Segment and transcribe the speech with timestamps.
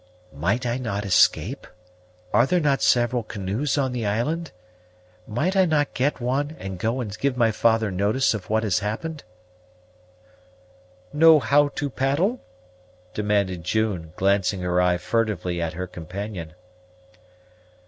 [0.33, 1.67] "Might I not escape?
[2.33, 4.51] Are there not several canoes on the island?
[5.27, 8.79] Might I not get one, and go and give my father notice of what has
[8.79, 9.23] happened?"
[11.13, 12.41] "Know how to paddle?"
[13.13, 16.55] demanded June, glancing her eye furtively at her companion.